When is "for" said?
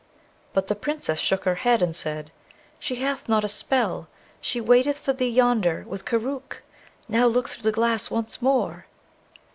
4.99-5.13